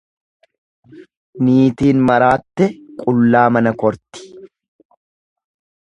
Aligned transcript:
Niitiin 1.49 2.01
maraatte 2.09 2.69
qullaa 3.05 3.47
mana 3.59 3.75
korti. 3.85 4.27